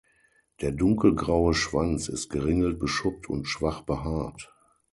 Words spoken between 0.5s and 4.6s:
Der dunkelgraue Schwanz ist geringelt beschuppt und schwach behaart.